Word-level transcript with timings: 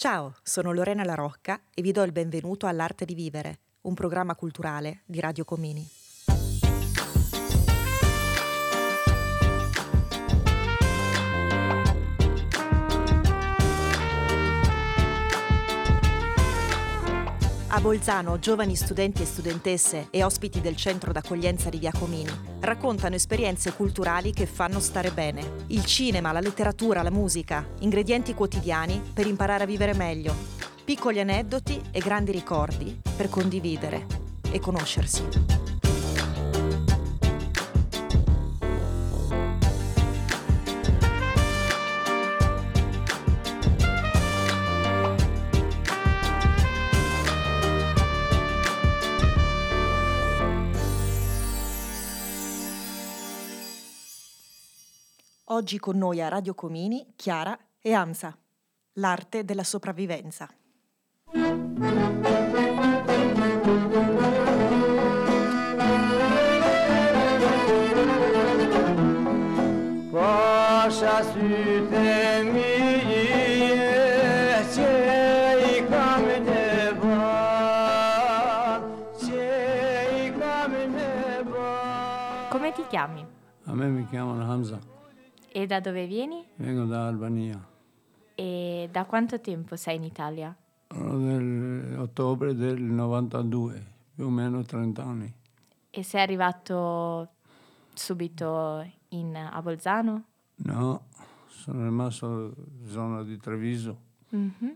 Ciao, 0.00 0.34
sono 0.42 0.72
Lorena 0.72 1.04
La 1.04 1.14
Rocca 1.14 1.60
e 1.74 1.82
vi 1.82 1.92
do 1.92 2.02
il 2.04 2.10
benvenuto 2.10 2.66
all'Arte 2.66 3.04
di 3.04 3.12
Vivere, 3.12 3.58
un 3.82 3.92
programma 3.92 4.34
culturale 4.34 5.02
di 5.04 5.20
Radio 5.20 5.44
Comini. 5.44 5.86
A 17.72 17.80
Bolzano, 17.80 18.40
giovani 18.40 18.74
studenti 18.74 19.22
e 19.22 19.24
studentesse 19.24 20.08
e 20.10 20.24
ospiti 20.24 20.60
del 20.60 20.74
centro 20.74 21.12
d'accoglienza 21.12 21.70
di 21.70 21.78
Via 21.78 21.92
Comini 21.96 22.32
raccontano 22.58 23.14
esperienze 23.14 23.72
culturali 23.74 24.32
che 24.32 24.46
fanno 24.46 24.80
stare 24.80 25.12
bene. 25.12 25.64
Il 25.68 25.84
cinema, 25.84 26.32
la 26.32 26.40
letteratura, 26.40 27.02
la 27.02 27.12
musica, 27.12 27.64
ingredienti 27.78 28.34
quotidiani 28.34 29.00
per 29.14 29.28
imparare 29.28 29.62
a 29.62 29.66
vivere 29.66 29.94
meglio. 29.94 30.34
Piccoli 30.84 31.20
aneddoti 31.20 31.80
e 31.92 32.00
grandi 32.00 32.32
ricordi 32.32 33.00
per 33.16 33.28
condividere 33.28 34.04
e 34.50 34.58
conoscersi. 34.58 35.79
Oggi 55.52 55.80
con 55.80 55.98
noi 55.98 56.22
a 56.22 56.28
Radio 56.28 56.54
Comini, 56.54 57.14
Chiara 57.16 57.58
e 57.80 57.92
Amsa, 57.92 58.38
l'arte 58.94 59.44
della 59.44 59.64
sopravvivenza. 59.64 60.48
Pasha 70.12 71.22
süte 71.24 72.42
mie, 72.52 73.74
cei. 74.72 75.58
Come 82.48 82.72
ti 82.72 82.86
chiami? 82.88 83.26
A 83.64 83.74
me 83.74 83.88
mi 83.88 84.06
chiamano 84.08 84.44
Hamza. 84.48 84.98
E 85.52 85.66
da 85.66 85.80
dove 85.80 86.06
vieni? 86.06 86.46
Vengo 86.54 86.84
da 86.84 87.08
Albania. 87.08 87.60
E 88.36 88.88
da 88.92 89.04
quanto 89.04 89.40
tempo 89.40 89.74
sei 89.74 89.96
in 89.96 90.04
Italia? 90.04 90.56
Nel 90.94 91.98
ottobre 91.98 92.54
del 92.54 92.80
92, 92.80 93.86
più 94.14 94.26
o 94.26 94.30
meno 94.30 94.62
30 94.62 95.02
anni. 95.02 95.34
E 95.90 96.02
sei 96.04 96.20
arrivato 96.20 97.30
subito 97.92 98.88
in, 99.08 99.34
a 99.34 99.60
Bolzano? 99.60 100.24
No, 100.54 101.06
sono 101.48 101.82
rimasto 101.82 102.54
in 102.56 102.86
zona 102.86 103.24
di 103.24 103.36
Treviso. 103.36 103.98
Mm-hmm. 104.32 104.70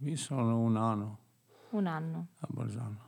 Qui 0.00 0.16
sono 0.16 0.58
un 0.58 0.76
anno. 0.76 1.18
Un 1.70 1.86
anno? 1.86 2.26
A 2.40 2.46
Bolzano. 2.50 2.98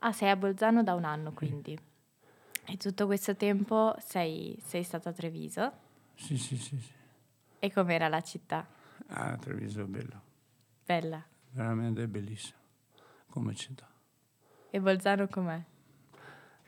Ah, 0.00 0.10
sei 0.10 0.30
a 0.30 0.36
Bolzano 0.36 0.82
da 0.82 0.94
un 0.94 1.04
anno 1.04 1.32
quindi. 1.32 1.78
Sì. 1.78 2.72
E 2.72 2.76
tutto 2.78 3.06
questo 3.06 3.36
tempo 3.36 3.94
sei, 4.00 4.60
sei 4.64 4.82
stato 4.82 5.08
a 5.08 5.12
Treviso? 5.12 5.88
Sì, 6.20 6.36
sì, 6.36 6.56
sì. 6.56 6.78
sì. 6.78 6.92
E 7.58 7.72
com'era 7.72 8.08
la 8.08 8.20
città? 8.20 8.66
Ah, 9.08 9.36
Treviso 9.36 9.80
è 9.80 9.84
bella. 9.84 10.20
Bella? 10.84 11.24
Veramente 11.50 12.06
bellissima 12.06 12.58
come 13.30 13.54
città. 13.54 13.88
E 14.70 14.80
Bolzano 14.80 15.26
com'è? 15.28 15.64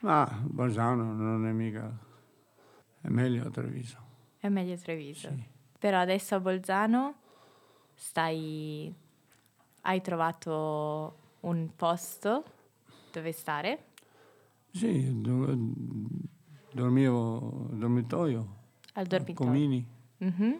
Ma 0.01 0.41
Bolzano 0.43 1.13
non 1.13 1.47
è 1.47 1.53
mica... 1.53 1.97
è 3.01 3.09
meglio 3.09 3.51
Treviso. 3.51 3.99
È 4.39 4.49
meglio 4.49 4.77
Treviso. 4.77 5.29
Sì. 5.29 5.45
Però 5.79 6.01
adesso 6.01 6.35
a 6.35 6.41
Bolzano 6.41 7.21
stai... 7.95 8.93
hai 9.83 10.01
trovato 10.01 11.19
un 11.41 11.75
posto 11.77 12.45
dove 13.13 13.33
stare? 13.33 13.91
Sì, 14.71 15.21
dormivo 16.73 17.69
dormitorio 17.73 18.61
al 18.93 19.07
dormitorio. 19.07 19.85
Mm-hmm. 20.25 20.53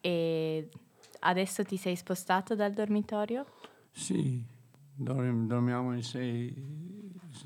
E 0.00 0.68
adesso 1.20 1.64
ti 1.64 1.76
sei 1.76 1.96
spostato 1.96 2.54
dal 2.54 2.72
dormitorio? 2.72 3.46
Sì, 3.90 4.44
dormiamo 4.94 5.94
in 5.94 6.02
sei 6.02 7.00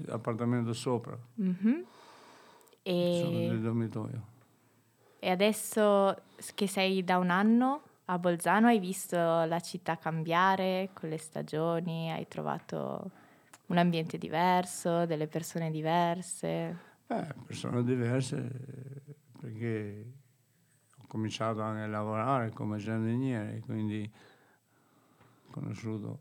appartamenti 0.08 0.72
sopra. 0.74 1.18
Mm-hmm. 1.40 1.80
E... 2.82 3.20
Sono 3.22 3.38
nel 3.38 3.60
dormitorio. 3.60 4.34
E 5.18 5.30
adesso 5.30 6.14
che 6.54 6.68
sei 6.68 7.02
da 7.02 7.18
un 7.18 7.30
anno 7.30 7.82
a 8.04 8.18
Bolzano, 8.18 8.68
hai 8.68 8.78
visto 8.78 9.16
la 9.16 9.58
città 9.58 9.98
cambiare 9.98 10.90
con 10.92 11.08
le 11.08 11.18
stagioni? 11.18 12.12
Hai 12.12 12.28
trovato 12.28 13.10
un 13.66 13.78
ambiente 13.78 14.16
diverso, 14.16 15.06
delle 15.06 15.26
persone 15.26 15.72
diverse? 15.72 16.78
Beh, 17.06 17.34
persone 17.44 17.82
diverse 17.82 18.95
perché 19.56 20.12
ho 20.98 21.06
cominciato 21.06 21.62
anche 21.62 21.82
a 21.82 21.86
lavorare 21.86 22.50
come 22.50 22.78
giardiniere, 22.78 23.60
quindi 23.60 24.10
ho 25.46 25.50
conosciuto 25.50 26.20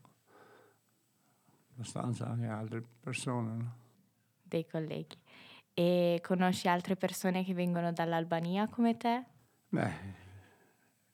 abbastanza 1.74 2.28
anche 2.28 2.48
altre 2.48 2.84
persone. 3.02 3.56
No? 3.56 3.76
Dei 4.42 4.66
colleghi. 4.66 5.18
E 5.74 6.22
conosci 6.24 6.70
altre 6.70 6.96
persone 6.96 7.44
che 7.44 7.54
vengono 7.54 7.92
dall'Albania 7.92 8.70
come 8.70 8.96
te? 8.96 9.26
Beh, 9.68 9.94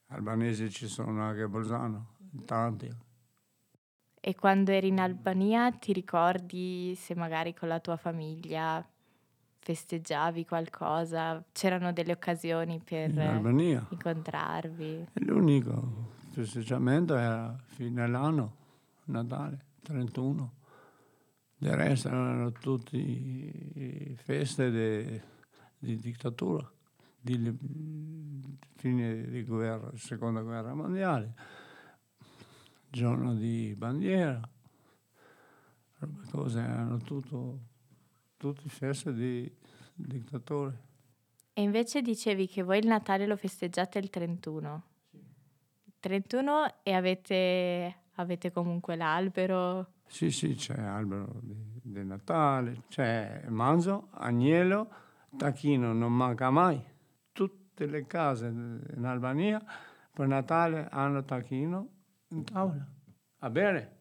albanesi 0.08 0.70
ci 0.70 0.88
sono 0.88 1.24
anche 1.24 1.42
a 1.42 1.48
Bolzano, 1.48 2.18
tanti. 2.46 3.10
E 4.24 4.36
quando 4.36 4.70
eri 4.70 4.90
in 4.90 5.00
Albania 5.00 5.72
ti 5.72 5.94
ricordi 5.94 6.94
se 6.96 7.16
magari 7.16 7.56
con 7.56 7.70
la 7.70 7.80
tua 7.80 7.98
famiglia 7.98 8.88
festeggiavi 9.62 10.46
qualcosa? 10.46 11.44
C'erano 11.52 11.94
delle 11.94 12.14
occasioni 12.14 12.82
per 12.84 13.12
incontrarvi? 13.90 15.08
L'unico 15.14 16.10
festeggiamento 16.32 17.16
era 17.16 17.56
fine 17.66 18.02
all'anno, 18.02 18.56
Natale, 19.06 19.66
31. 19.84 20.54
Del 21.58 21.74
resto 21.74 22.08
erano 22.08 22.52
tutte 22.52 24.16
feste 24.16 24.72
de, 24.72 25.22
di 25.78 25.96
dittatura, 25.98 26.70
di 27.20 27.56
fine 28.78 29.30
di 29.30 29.44
guerra, 29.44 29.92
seconda 29.96 30.42
guerra 30.42 30.74
mondiale, 30.74 31.34
giorno 32.90 33.36
di 33.36 33.76
bandiera, 33.78 34.42
cose 36.32 36.60
erano 36.60 36.98
tutto 36.98 37.60
tutti 38.42 38.68
feste 38.70 39.14
di 39.14 39.56
dittatore. 39.94 40.90
E 41.54 41.62
invece 41.62 42.02
dicevi 42.02 42.48
che 42.48 42.64
voi 42.64 42.80
il 42.80 42.88
Natale 42.88 43.28
lo 43.28 43.36
festeggiate 43.36 44.00
il 44.00 44.10
31. 44.10 44.84
Sì. 45.12 45.24
31 46.00 46.82
e 46.82 46.94
avete, 46.94 47.96
avete 48.16 48.52
comunque 48.52 48.96
l'albero? 48.96 49.94
Sì, 50.08 50.32
sì, 50.32 50.56
c'è 50.56 50.76
l'albero 50.76 51.40
di, 51.40 51.54
di 51.84 52.04
Natale, 52.04 52.86
c'è 52.88 53.46
manzo, 53.50 54.08
agnello, 54.14 54.90
tacchino 55.38 55.94
non 55.94 56.12
manca 56.12 56.50
mai. 56.50 56.84
Tutte 57.32 57.86
le 57.86 58.08
case 58.08 58.48
in 58.48 59.06
Albania 59.06 59.64
per 60.12 60.26
Natale 60.26 60.88
hanno 60.90 61.24
tacchino 61.24 61.90
in 62.30 62.44
tavola 62.44 62.88
a 63.38 63.50
bere. 63.52 64.00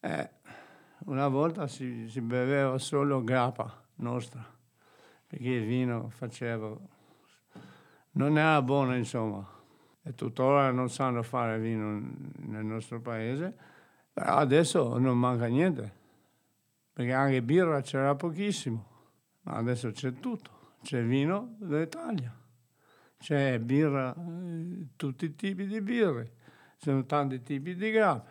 Eh, 0.00 0.30
una 1.04 1.28
volta 1.28 1.66
si, 1.66 2.08
si 2.08 2.20
beveva 2.20 2.78
solo 2.78 3.22
grappa 3.22 3.82
nostra, 3.96 4.44
perché 5.26 5.48
il 5.48 5.66
vino 5.66 6.08
faceva... 6.10 6.74
non 8.12 8.38
era 8.38 8.62
buono 8.62 8.96
insomma. 8.96 9.52
E 10.06 10.14
tuttora 10.14 10.70
non 10.70 10.90
sanno 10.90 11.22
fare 11.22 11.58
vino 11.58 11.98
nel 12.40 12.64
nostro 12.64 13.00
paese, 13.00 13.56
però 14.12 14.36
adesso 14.36 14.98
non 14.98 15.18
manca 15.18 15.46
niente, 15.46 15.92
perché 16.92 17.12
anche 17.12 17.42
birra 17.42 17.80
c'era 17.80 18.14
pochissimo, 18.14 18.86
ma 19.42 19.54
adesso 19.54 19.90
c'è 19.92 20.12
tutto, 20.12 20.76
c'è 20.82 21.02
vino 21.02 21.54
dall'Italia, 21.58 22.34
c'è 23.16 23.58
birra, 23.60 24.14
eh, 24.14 24.88
tutti 24.96 25.24
i 25.24 25.34
tipi 25.34 25.66
di 25.66 25.80
birre, 25.80 26.34
ci 26.76 26.90
sono 26.90 27.06
tanti 27.06 27.40
tipi 27.40 27.74
di 27.74 27.90
grappa, 27.90 28.30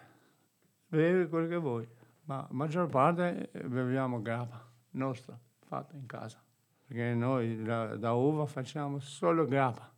bevi 0.89 1.27
quel 1.27 1.49
che 1.49 1.57
vuoi 1.57 1.87
ma 2.25 2.37
la 2.37 2.47
maggior 2.51 2.87
parte 2.87 3.49
beviamo 3.65 4.21
grappa 4.21 4.65
nostra, 4.91 5.37
fatta 5.65 5.95
in 5.95 6.05
casa, 6.05 6.41
perché 6.85 7.13
noi 7.13 7.61
da, 7.63 7.95
da 7.95 8.13
uva 8.13 8.45
facciamo 8.45 8.99
solo 8.99 9.45
grappa, 9.45 9.91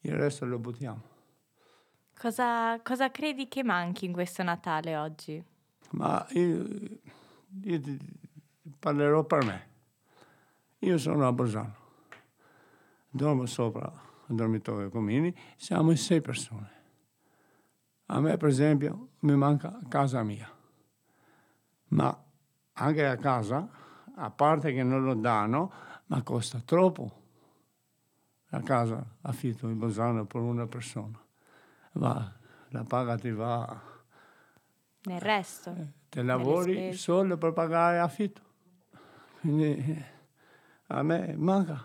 il 0.00 0.14
resto 0.14 0.44
lo 0.44 0.58
buttiamo. 0.58 1.16
Cosa, 2.18 2.80
cosa 2.82 3.10
credi 3.10 3.46
che 3.46 3.62
manchi 3.62 4.04
in 4.04 4.12
questo 4.12 4.42
Natale 4.42 4.96
oggi? 4.96 5.42
Ma 5.90 6.26
io, 6.30 6.66
io 7.62 7.80
parlerò 8.78 9.24
per 9.24 9.44
me. 9.44 9.66
Io 10.80 10.98
sono 10.98 11.26
a 11.26 11.32
Bolzano, 11.32 11.74
dormo 13.08 13.46
sopra 13.46 13.90
il 14.28 14.36
dormitorio 14.36 14.90
Comini, 14.90 15.34
siamo 15.56 15.90
in 15.90 15.96
sei 15.96 16.20
persone. 16.20 16.70
A 18.06 18.20
me, 18.20 18.36
per 18.36 18.48
esempio, 18.48 19.08
mi 19.20 19.34
manca 19.34 19.78
casa 19.88 20.22
mia, 20.22 20.48
ma 21.88 22.24
anche 22.72 23.06
a 23.06 23.16
casa, 23.16 23.68
a 24.14 24.30
parte 24.30 24.72
che 24.72 24.82
non 24.82 25.04
lo 25.04 25.14
danno, 25.14 25.72
ma 26.06 26.22
costa 26.22 26.60
troppo. 26.64 27.22
La 28.50 28.62
casa 28.62 29.04
affitto 29.22 29.68
in 29.68 29.78
Bolzano 29.78 30.24
per 30.24 30.40
una 30.40 30.66
persona. 30.66 31.20
Va, 31.92 32.32
la 32.68 32.84
paga 32.84 33.16
ti 33.16 33.30
va. 33.30 33.80
Nel 35.02 35.20
resto? 35.20 35.70
Eh, 35.70 35.92
te 36.08 36.22
lavori 36.22 36.94
solo 36.94 37.36
per 37.36 37.52
pagare 37.52 37.98
affitto. 37.98 38.42
Quindi 39.40 40.04
a 40.86 41.02
me 41.02 41.34
manca. 41.36 41.84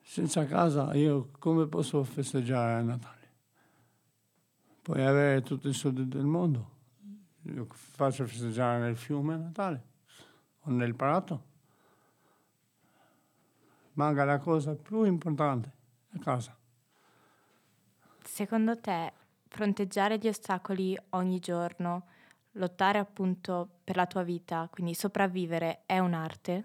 Senza 0.00 0.46
casa 0.46 0.94
io 0.94 1.30
come 1.38 1.66
posso 1.66 2.04
festeggiare 2.04 2.74
a 2.74 2.82
Natale? 2.82 3.32
Puoi 4.82 5.04
avere 5.04 5.42
tutti 5.42 5.68
i 5.68 5.72
soldi 5.72 6.06
del 6.06 6.24
mondo. 6.24 6.73
Io 7.74 7.80
faccio 7.96 8.24
festeggiare 8.26 8.78
nel 8.78 8.96
fiume 8.96 9.36
Natale 9.36 9.82
o 10.60 10.70
nel 10.70 10.94
prato. 10.94 11.52
Manca 13.94 14.24
la 14.24 14.38
cosa 14.38 14.74
più 14.74 15.04
importante, 15.04 15.72
la 16.10 16.18
casa. 16.20 16.56
Secondo 18.22 18.78
te 18.80 19.12
fronteggiare 19.48 20.18
gli 20.18 20.28
ostacoli 20.28 20.96
ogni 21.10 21.38
giorno, 21.38 22.06
lottare 22.52 22.98
appunto 22.98 23.80
per 23.84 23.96
la 23.96 24.06
tua 24.06 24.22
vita, 24.22 24.68
quindi 24.70 24.94
sopravvivere, 24.94 25.82
è 25.86 25.98
un'arte? 25.98 26.64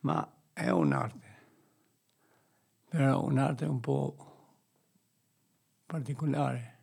Ma 0.00 0.28
è 0.52 0.68
un'arte, 0.70 1.36
però 2.88 3.24
un'arte 3.24 3.64
un 3.64 3.80
po' 3.80 4.16
particolare, 5.86 6.78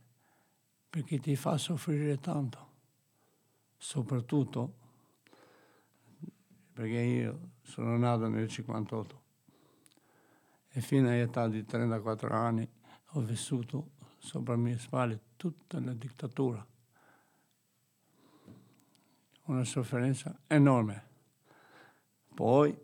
perché 0.89 1.19
ti 1.19 1.35
fa 1.35 1.57
soffrire 1.57 2.19
tanto, 2.19 2.70
soprattutto 3.81 4.75
perché 6.71 6.99
io 6.99 7.49
sono 7.63 7.97
nato 7.97 8.27
nel 8.27 8.47
58 8.47 9.21
e 10.69 10.81
fino 10.81 11.09
all'età 11.09 11.47
di 11.47 11.65
34 11.65 12.29
anni 12.31 12.71
ho 13.13 13.21
vissuto 13.21 13.93
sopra 14.19 14.53
le 14.53 14.61
mie 14.61 14.77
spalle 14.77 15.19
tutta 15.35 15.79
la 15.79 15.93
dittatura. 15.93 16.63
Una 19.45 19.63
sofferenza 19.63 20.41
enorme. 20.45 21.09
Poi, 22.35 22.79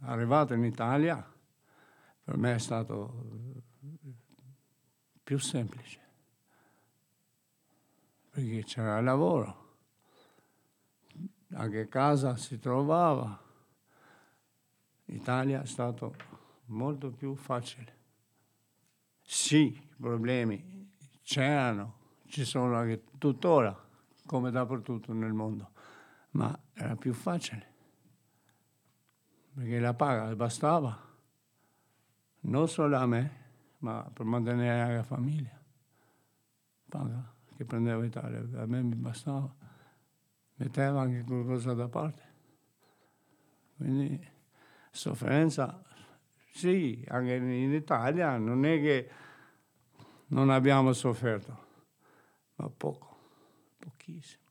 arrivato 0.00 0.52
in 0.54 0.64
Italia, 0.64 1.32
per 2.24 2.36
me 2.36 2.54
è 2.54 2.58
stato 2.58 3.62
più 5.22 5.38
semplice, 5.38 6.00
perché 8.30 8.64
c'era 8.64 8.98
il 8.98 9.04
lavoro, 9.04 9.59
anche 11.52 11.88
casa 11.88 12.36
si 12.36 12.58
trovava. 12.58 13.38
Italia 15.06 15.62
è 15.62 15.66
stato 15.66 16.14
molto 16.66 17.10
più 17.10 17.34
facile. 17.34 17.98
Sì, 19.20 19.80
problemi 19.96 20.88
c'erano, 21.22 21.98
ci 22.26 22.44
sono 22.44 22.76
anche 22.76 23.04
tuttora, 23.18 23.76
come 24.26 24.50
dappertutto 24.50 25.12
nel 25.12 25.32
mondo, 25.32 25.70
ma 26.32 26.56
era 26.72 26.96
più 26.96 27.12
facile, 27.12 27.66
perché 29.54 29.78
la 29.78 29.94
paga 29.94 30.34
bastava, 30.34 30.98
non 32.40 32.68
solo 32.68 32.96
a 32.96 33.06
me, 33.06 33.38
ma 33.78 34.08
per 34.12 34.24
mantenere 34.24 34.96
la 34.96 35.02
famiglia. 35.02 35.58
Paga 36.88 37.32
che 37.56 37.64
prendevo 37.64 38.02
Italia, 38.02 38.40
a 38.60 38.66
me 38.66 38.82
mi 38.82 38.96
bastava, 38.96 39.54
metteva 40.60 41.00
anche 41.00 41.24
qualcosa 41.24 41.72
da 41.72 41.88
parte. 41.88 42.22
Quindi 43.76 44.28
sofferenza 44.90 45.82
sì, 46.52 47.02
anche 47.08 47.34
in 47.34 47.72
Italia 47.72 48.36
non 48.36 48.66
è 48.66 48.78
che 48.80 49.10
non 50.28 50.50
abbiamo 50.50 50.92
sofferto, 50.92 51.66
ma 52.56 52.68
poco, 52.68 53.16
pochissimo. 53.78 54.44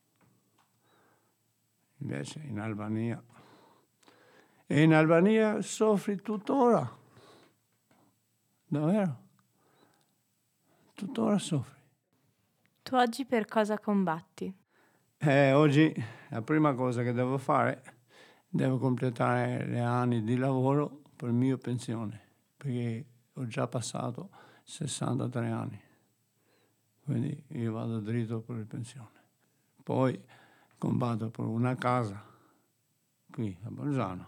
Invece 1.98 2.40
in 2.40 2.60
Albania, 2.60 3.22
e 4.66 4.82
in 4.82 4.94
Albania 4.94 5.62
soffri 5.62 6.20
tuttora, 6.22 6.98
davvero, 8.66 9.22
tuttora 10.96 11.38
soffri. 11.38 11.78
Tu 12.82 12.96
oggi 12.96 13.26
per 13.26 13.46
cosa 13.46 13.78
combatti? 13.78 14.52
Eh, 15.22 15.52
oggi 15.52 15.94
la 16.30 16.42
prima 16.42 16.74
cosa 16.76 17.04
che 17.04 17.12
devo 17.12 17.38
fare, 17.38 17.84
devo 18.48 18.78
completare 18.78 19.68
gli 19.68 19.78
anni 19.78 20.24
di 20.24 20.38
lavoro 20.38 21.02
per 21.14 21.32
mia 21.32 21.58
pensione, 21.58 22.22
perché 22.56 23.06
ho 23.34 23.46
già 23.46 23.68
passato 23.68 24.30
63 24.64 25.50
anni, 25.50 25.82
quindi 27.04 27.44
io 27.48 27.74
vado 27.74 28.00
dritto 28.00 28.40
per 28.40 28.60
la 28.60 28.64
pensione. 28.64 29.10
Poi 29.84 30.18
combatto 30.78 31.30
per 31.30 31.44
una 31.44 31.76
casa 31.76 32.24
qui 33.30 33.58
a 33.64 33.70
Bolzano 33.70 34.28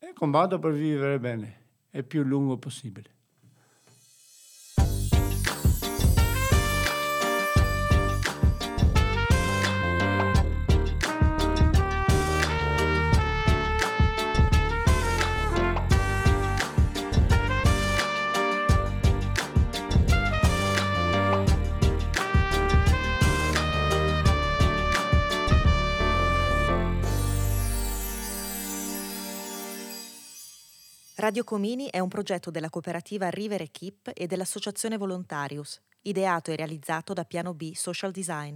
e 0.00 0.12
combatto 0.14 0.58
per 0.58 0.72
vivere 0.72 1.20
bene 1.20 1.62
il 1.90 2.04
più 2.04 2.24
lungo 2.24 2.56
possibile. 2.58 3.13
Radio 31.24 31.42
Comini 31.42 31.88
è 31.88 32.00
un 32.00 32.08
progetto 32.08 32.50
della 32.50 32.68
cooperativa 32.68 33.30
River 33.30 33.62
Equip 33.62 34.10
e 34.12 34.26
dell'associazione 34.26 34.98
Volontarius, 34.98 35.80
ideato 36.02 36.50
e 36.50 36.56
realizzato 36.56 37.14
da 37.14 37.24
Piano 37.24 37.54
B 37.54 37.72
Social 37.72 38.10
Design. 38.10 38.54